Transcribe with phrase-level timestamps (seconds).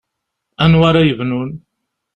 [0.63, 1.49] Anwa ara yebnun?